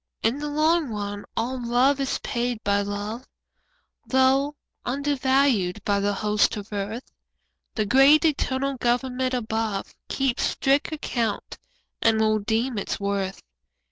[0.23, 3.27] In the long run all love is paid by love,
[4.07, 7.11] Though undervalued by the hosts of earth;
[7.75, 11.59] The great eternal Government above Keeps strict account
[12.01, 13.43] and will redeem its worth.